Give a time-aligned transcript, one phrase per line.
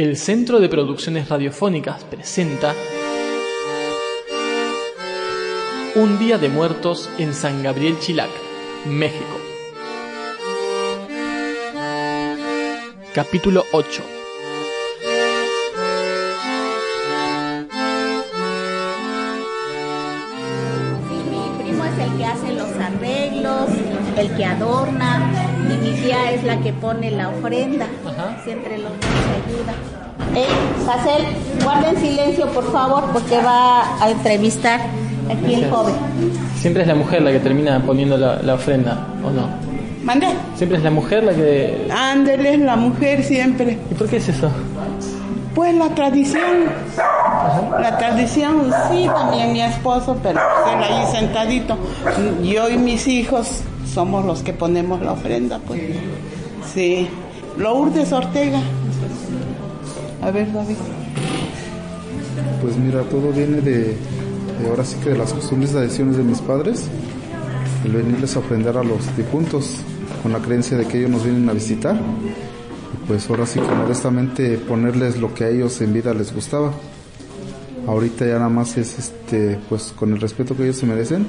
[0.00, 2.74] El Centro de Producciones Radiofónicas presenta
[5.94, 8.30] Un Día de Muertos en San Gabriel Chilac,
[8.86, 9.38] México.
[13.12, 14.19] Capítulo 8
[22.34, 23.68] primo es el que hace los arreglos,
[24.16, 25.30] el que adorna,
[25.68, 27.86] y mi tía es la que pone la ofrenda.
[28.06, 28.36] Ajá.
[28.44, 29.74] Siempre los dos se ayuda.
[30.34, 30.46] Ey,
[30.88, 34.80] Hazel, guarden silencio por favor porque va a entrevistar
[35.28, 35.70] aquí el Gracias.
[35.70, 35.94] joven.
[36.56, 39.48] Siempre es la mujer la que termina poniendo la, la ofrenda, ¿o no?
[40.04, 40.28] Mande.
[40.56, 41.88] Siempre es la mujer la que...
[41.90, 43.78] Ándele, la mujer siempre.
[43.90, 44.50] ¿Y por qué es eso?
[45.54, 46.40] Pues la tradición.
[47.80, 51.76] La tradición, sí, también mi esposo, pero él ahí sentadito.
[52.42, 53.62] Yo y mis hijos
[53.92, 55.80] somos los que ponemos la ofrenda, pues.
[56.72, 57.08] Sí.
[57.58, 58.60] Lourdes Ortega.
[60.22, 60.76] A ver, David.
[62.62, 63.96] Pues mira, todo viene de,
[64.68, 66.88] ahora sí que de las costumbres y tradiciones de mis padres,
[67.84, 69.76] el venirles a ofrendar a los difuntos
[70.22, 71.96] con la creencia de que ellos nos vienen a visitar.
[73.08, 76.70] Pues ahora sí que modestamente ponerles lo que a ellos en vida les gustaba.
[77.86, 81.26] Ahorita ya nada más es este, pues con el respeto que ellos se merecen,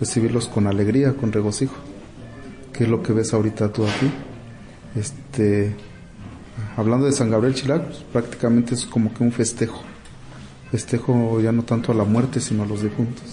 [0.00, 1.76] recibirlos con alegría, con regocijo.
[2.72, 4.10] Que es lo que ves ahorita tú aquí.
[4.96, 5.74] Este,
[6.76, 9.82] hablando de San Gabriel Chilac, pues, prácticamente es como que un festejo
[10.70, 13.24] festejo ya no tanto a la muerte sino a los difuntos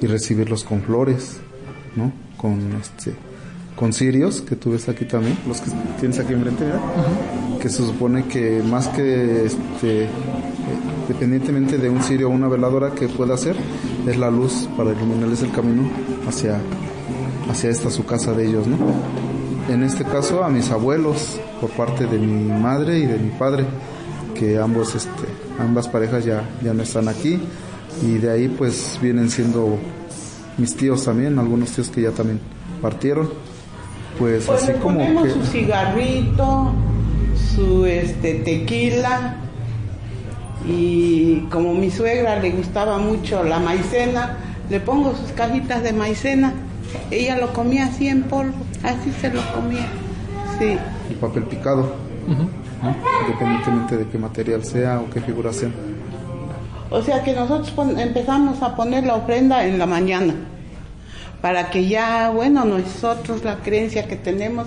[0.00, 1.38] y recibirlos con flores
[1.94, 3.14] no con este
[3.76, 5.70] con cirios que tú ves aquí también los que
[6.00, 6.80] tienes aquí enfrente mira
[7.60, 10.08] que se supone que más que este
[11.08, 13.56] eh, dependientemente de un cirio o una veladora que pueda hacer
[14.06, 15.88] es la luz para iluminarles el camino
[16.26, 16.60] hacia
[17.50, 18.76] hacia esta su casa de ellos no
[19.72, 23.64] en este caso a mis abuelos por parte de mi madre y de mi padre
[24.34, 25.10] que ambos este
[25.58, 27.40] ambas parejas ya ya no están aquí
[28.02, 29.78] y de ahí pues vienen siendo
[30.58, 32.40] mis tíos también algunos tíos que ya también
[32.82, 33.30] partieron.
[34.18, 36.72] Pues, Pues así le como que su cigarrito,
[37.54, 39.36] su este tequila
[40.68, 44.36] y como mi suegra le gustaba mucho la maicena,
[44.68, 46.52] le pongo sus cajitas de maicena.
[47.10, 49.86] Ella lo comía así en polvo, así se lo comía.
[50.58, 50.76] Sí.
[51.08, 51.94] el papel picado
[52.26, 52.48] ¿no?
[53.22, 55.70] independientemente de qué material sea o qué figura sea
[56.90, 60.34] O sea que nosotros empezamos a poner la ofrenda en la mañana,
[61.40, 64.66] para que ya, bueno, nosotros la creencia que tenemos,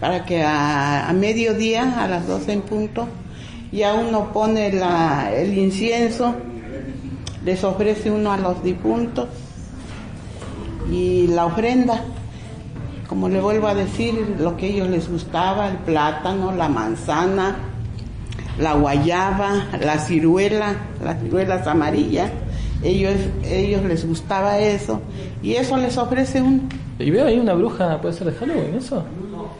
[0.00, 3.08] para que a, a mediodía, a las 12 en punto,
[3.72, 6.34] ya uno pone la, el incienso,
[7.44, 9.28] les ofrece uno a los difuntos
[10.90, 12.04] y la ofrenda,
[13.08, 17.56] como le vuelvo a decir, lo que a ellos les gustaba, el plátano, la manzana,
[18.58, 22.30] la guayaba, la ciruela, las ciruelas amarillas.
[22.82, 25.00] Ellos, ellos les gustaba eso
[25.40, 26.62] y eso les ofrece uno.
[26.98, 29.04] Y veo ahí una bruja, puede ser de Halloween, ¿eso?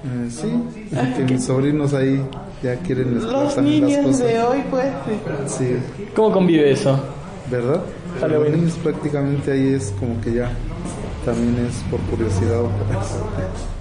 [0.05, 2.21] Eh, sí mis sobrinos ahí
[2.63, 4.87] ya quieren Los también las niños cosas de hoy, pues,
[5.49, 5.57] sí.
[5.59, 6.99] sí ¿Cómo convive eso?
[7.51, 7.83] ¿Verdad?
[8.21, 8.53] Halloween.
[8.53, 10.51] Los niños prácticamente ahí es como que ya
[11.25, 12.73] también es por curiosidad, o por-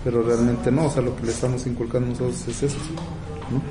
[0.03, 2.79] pero realmente no, o sea, lo que le estamos inculcando nosotros es esto,
[3.51, 3.61] ¿no?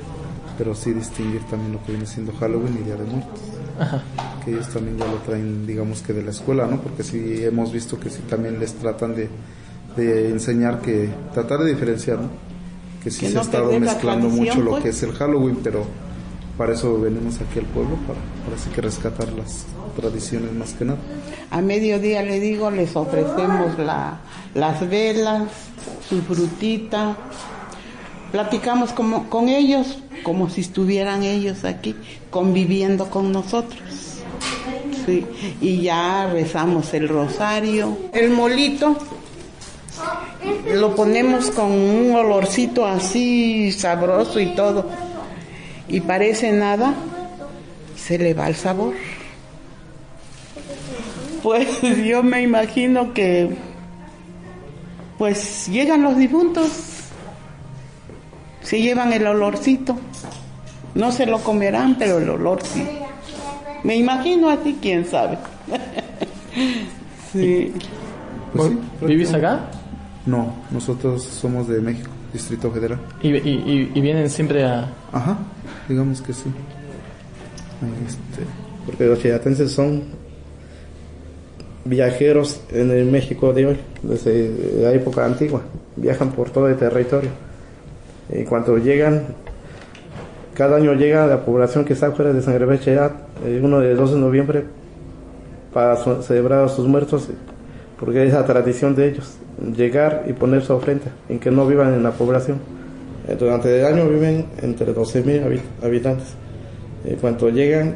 [0.57, 3.39] Pero sí distinguir también lo que viene siendo Halloween y Día de Muertos,
[3.79, 4.01] Ajá.
[4.45, 6.77] que ellos también ya lo traen, digamos que de la escuela, ¿no?
[6.81, 9.29] Porque sí hemos visto que sí también les tratan de,
[9.95, 12.29] de enseñar que, tratar de diferenciar, ¿no?
[13.03, 14.83] Que sí Que se no ha estado mezclando mucho lo pues.
[14.83, 15.85] que es el Halloween, pero
[16.57, 20.85] para eso venimos aquí al pueblo, para, para así que rescatar las tradiciones más que
[20.85, 20.99] nada.
[21.49, 24.19] A mediodía le digo, les ofrecemos la,
[24.53, 25.43] las velas,
[26.07, 27.17] su frutita.
[28.31, 31.95] Platicamos como, con ellos como si estuvieran ellos aquí
[32.29, 33.81] conviviendo con nosotros.
[35.05, 35.25] Sí,
[35.59, 37.97] y ya rezamos el rosario.
[38.13, 38.97] El molito
[40.73, 44.89] lo ponemos con un olorcito así sabroso y todo.
[45.87, 46.93] Y parece nada,
[47.95, 48.93] se le va el sabor.
[51.43, 51.67] Pues
[52.05, 53.49] yo me imagino que
[55.17, 56.69] pues llegan los difuntos,
[58.63, 59.95] se llevan el olorcito,
[60.95, 62.87] no se lo comerán, pero el olor sí.
[63.83, 65.37] Me imagino así, quién sabe.
[67.33, 67.73] sí.
[68.55, 69.61] Sí, ¿Vivís acá?
[70.25, 72.99] No, nosotros somos de México, Distrito Federal.
[73.21, 74.87] Y, y- y- y vienen siempre a...
[75.11, 75.37] Ajá,
[75.89, 76.43] digamos que sí.
[78.07, 78.45] Este,
[78.85, 80.03] porque los chilatenses son
[81.85, 84.51] viajeros en el México de hoy, desde
[84.81, 85.61] la época antigua,
[85.95, 87.29] viajan por todo el territorio.
[88.31, 89.23] Y cuando llegan,
[90.53, 93.13] cada año llega la población que está fuera de San Chilac,
[93.45, 94.63] el 1 de 12 de noviembre,
[95.73, 97.29] para celebrar a sus muertos,
[98.01, 99.35] porque es la tradición de ellos,
[99.77, 102.57] llegar y poner su ofrenda, en que no vivan en la población.
[103.27, 106.33] Eh, Durante el año viven entre 12.000 habi- habitantes.
[107.05, 107.95] En cuanto llegan,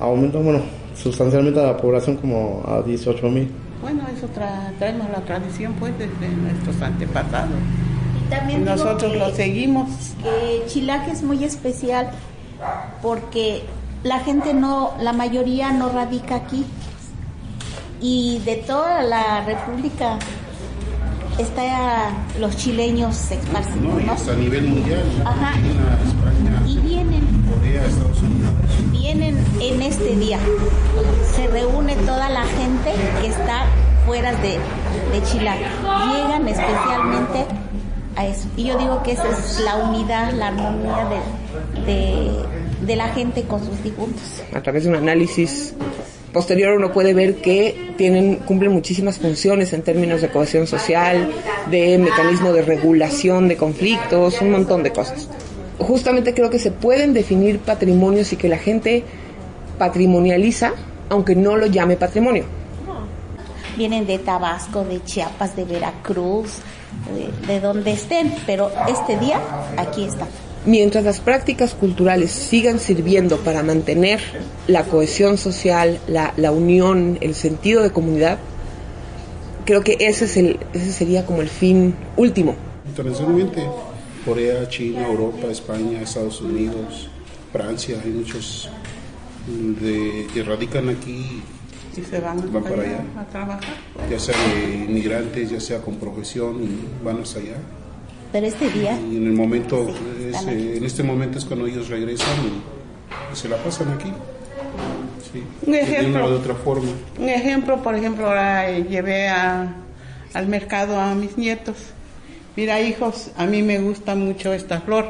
[0.00, 0.60] aumenta, bueno,
[0.96, 3.48] sustancialmente la población como a 18.000.
[3.82, 7.50] Bueno, eso tra- traemos la tradición pues desde nuestros antepasados.
[8.26, 9.88] Y también nosotros que- lo seguimos.
[10.22, 12.10] que Chilac es muy especial
[13.02, 13.62] porque
[14.02, 16.64] la gente no, la mayoría no radica aquí.
[18.00, 20.18] Y de toda la República
[21.38, 24.12] está los chileños esparcidos, No, y ¿no?
[24.12, 25.02] hasta a nivel mundial.
[25.24, 25.50] Ajá.
[25.52, 27.22] España, Y vienen,
[27.52, 28.50] Corea, Estados Unidos.
[28.90, 30.38] vienen en este día.
[31.34, 33.64] Se reúne toda la gente que está
[34.06, 34.58] fuera de,
[35.12, 35.58] de Chilac.
[35.58, 37.44] Llegan especialmente
[38.16, 38.48] a eso.
[38.56, 41.06] Y yo digo que esa es la unidad, la armonía
[41.84, 42.32] de, de,
[42.86, 44.22] de la gente con sus difuntos.
[44.54, 45.74] a través de un análisis
[46.36, 51.30] posterior uno puede ver que tienen cumplen muchísimas funciones en términos de cohesión social,
[51.70, 55.30] de mecanismo de regulación de conflictos, un montón de cosas.
[55.78, 59.02] Justamente creo que se pueden definir patrimonios y que la gente
[59.78, 60.74] patrimonializa
[61.08, 62.44] aunque no lo llame patrimonio.
[63.78, 66.58] Vienen de Tabasco, de Chiapas, de Veracruz,
[67.14, 69.40] de, de donde estén, pero este día
[69.78, 70.26] aquí está.
[70.66, 74.20] Mientras las prácticas culturales sigan sirviendo para mantener
[74.66, 78.38] la cohesión social, la, la unión, el sentido de comunidad,
[79.64, 82.56] creo que ese, es el, ese sería como el fin último.
[82.84, 83.62] Internacionalmente,
[84.24, 87.08] Corea, China, Europa, España, Estados Unidos,
[87.52, 88.68] Francia, hay muchos
[89.46, 91.42] de, que radican aquí,
[91.96, 93.04] Y se van, Van para allá.
[93.16, 93.74] a trabajar.
[94.10, 97.56] ya sea de inmigrantes, ya sea con profesión, y van hasta allá.
[98.32, 101.66] Pero este día Y en el momento, Sí, es, eh, en este momento es cuando
[101.66, 104.12] ellos regresan y, y se la pasan aquí.
[105.32, 106.08] Sí, Un de ejemplo.
[106.10, 106.88] una o de otra forma.
[107.18, 109.74] Un ejemplo, por ejemplo, ahora eh, llevé a-
[110.34, 111.76] al mercado a mis nietos.
[112.56, 115.06] Mira, hijos, a mí me gusta mucho esta flor.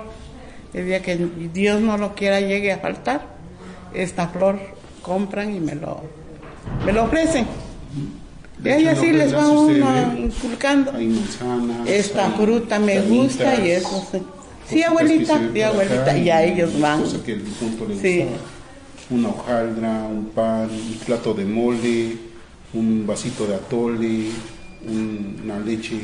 [0.75, 1.17] El día que
[1.55, 3.23] Dios no lo quiera llegue a faltar,
[3.95, 4.59] esta flor
[5.01, 6.03] compran y me lo,
[6.85, 7.47] me lo ofrecen.
[8.58, 10.93] Y De hecho, así les va uno inculcando.
[10.93, 11.88] Hay manzanas.
[11.88, 14.06] Esta fruta me gusta y eso.
[14.69, 14.82] sí.
[14.82, 16.19] Abuelita, sí, abuelita.
[16.19, 17.00] Y a ellos van.
[17.03, 18.26] Cosa que el le Sí.
[19.11, 22.17] Una hojaldra, un pan, un plato de mole,
[22.75, 24.31] un vasito de atole,
[24.88, 25.97] un- una leche.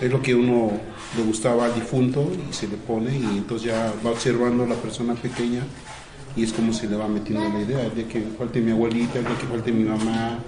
[0.00, 0.72] Es lo que uno
[1.16, 4.74] le gustaba al difunto y se le pone y entonces ya va observando a la
[4.74, 5.62] persona pequeña
[6.36, 7.88] y es como se le va metiendo la idea.
[7.90, 10.38] Día que falte mi abuelita, el día que falte mi mamá,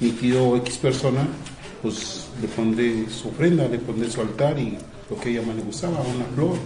[0.00, 1.28] mi tío X persona,
[1.82, 4.76] pues le pondré su ofrenda, le pondré su altar y
[5.08, 6.56] lo que ella más le gustaba, una flor,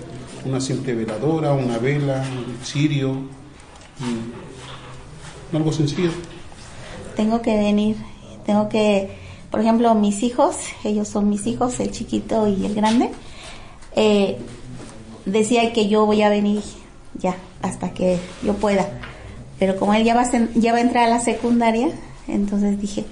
[0.44, 4.32] una simple veladora, una vela, un cirio, mm,
[5.56, 6.10] algo sencillo.
[7.16, 7.96] tengo que venir,
[8.44, 9.16] tengo que,
[9.50, 13.10] por ejemplo, mis hijos, ellos son mis hijos, el chiquito y el grande,
[13.94, 14.36] eh,
[15.24, 16.62] decía que yo voy a venir
[17.14, 18.88] ya, hasta que yo pueda.
[19.58, 21.90] Pero como él ya va, a, ya va a entrar a la secundaria,
[22.26, 23.04] entonces dije,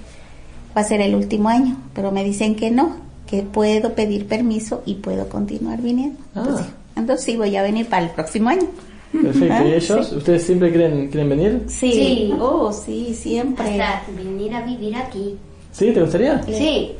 [0.75, 2.95] va a ser el último año, pero me dicen que no,
[3.27, 6.19] que puedo pedir permiso y puedo continuar viniendo.
[6.35, 6.65] Entonces,
[6.95, 8.67] entonces sí, voy a venir para el próximo año.
[9.11, 9.53] Perfecto.
[9.53, 10.07] Ah, ¿Y ellos?
[10.09, 10.15] sí.
[10.15, 11.63] ¿Ustedes siempre quieren, quieren venir?
[11.67, 12.33] Sí, Sí.
[12.39, 13.79] oh, sí, siempre.
[13.81, 15.35] Hasta venir a vivir aquí.
[15.71, 15.91] ¿Sí?
[15.91, 16.41] ¿Te gustaría?
[16.43, 16.93] Sí.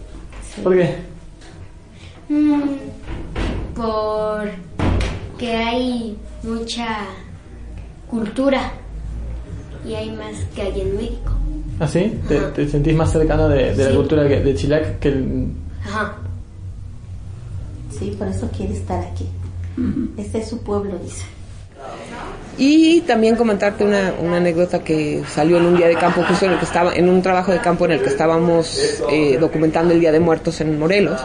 [0.64, 0.96] ¿Por qué?
[2.30, 2.62] Mm,
[3.76, 7.00] porque hay mucha
[8.10, 8.72] cultura
[9.88, 11.32] y hay más que hay en México.
[11.84, 12.20] ¿Ah, sí?
[12.28, 15.48] ¿Te, te sentís más cercano de, de la cultura que- de Chilac que el...
[15.86, 16.16] Ajá.
[17.98, 19.28] Sí, por eso quiere estar aquí.
[20.18, 21.24] Este es su pueblo, dice.
[22.58, 26.54] Y también comentarte una, una anécdota que salió en un día de campo, justo en
[26.54, 30.00] el que estaba, en un trabajo de campo en el que estábamos eh, documentando el
[30.00, 31.20] Día de Muertos en Morelos.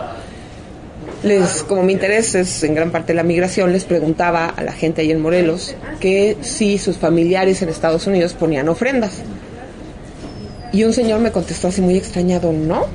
[1.23, 5.03] Les, como mi interés es en gran parte la migración, les preguntaba a la gente
[5.03, 9.23] ahí en Morelos que si sus familiares en Estados Unidos ponían ofrendas.
[10.73, 12.87] Y un señor me contestó así muy extrañado, no.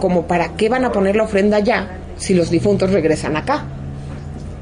[0.00, 3.64] Como para qué van a poner la ofrenda allá si los difuntos regresan acá.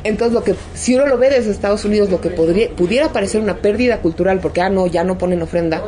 [0.04, 3.40] Entonces, lo que, si uno lo ve desde Estados Unidos, lo que podría, pudiera parecer
[3.40, 5.82] una pérdida cultural, porque, ah, no, ya no ponen ofrenda,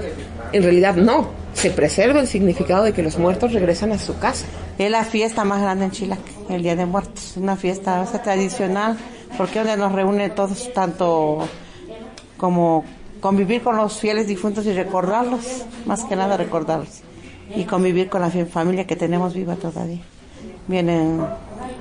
[0.52, 1.28] en realidad no.
[1.54, 4.46] Se preserva el significado de que los muertos regresan a su casa.
[4.78, 7.36] Es la fiesta más grande en Chilac, el Día de Muertos.
[7.36, 8.96] Una fiesta tradicional
[9.36, 11.46] porque donde nos reúne todos, tanto
[12.36, 12.84] como
[13.24, 17.00] convivir con los fieles difuntos y recordarlos, más que nada recordarlos.
[17.56, 20.02] Y convivir con la familia que tenemos viva todavía.
[20.68, 21.24] Vienen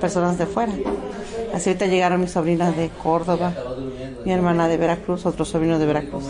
[0.00, 0.72] personas de fuera.
[1.52, 3.52] Así ahorita llegaron mis sobrinas de Córdoba,
[4.24, 6.24] mi hermana de Veracruz, otro sobrino de Veracruz,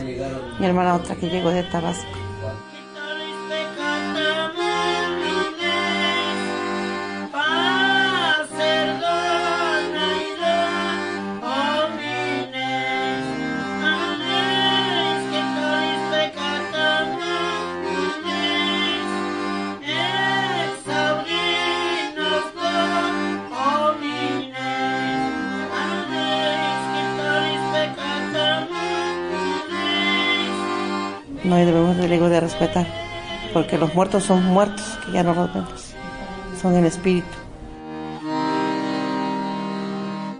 [0.59, 2.24] mi hermana otra que llegó de Tabasco.
[31.54, 32.84] No debemos de, digo, de respetar,
[33.52, 35.94] porque los muertos son muertos, que ya no los vemos,
[36.61, 37.28] son en espíritu.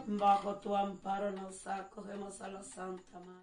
[0.09, 3.35] Bajo tu amparo nos acogemos a la Santa Madre.